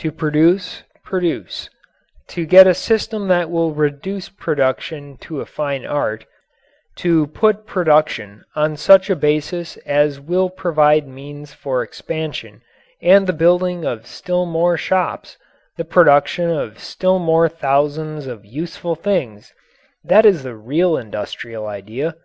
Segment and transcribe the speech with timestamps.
[0.00, 1.70] To produce, produce;
[2.26, 6.26] to get a system that will reduce production to a fine art;
[6.96, 12.62] to put production on such a basis as will provide means for expansion
[13.00, 15.38] and the building of still more shops,
[15.76, 19.54] the production of still more thousands of useful things
[20.02, 22.16] that is the real industrial idea.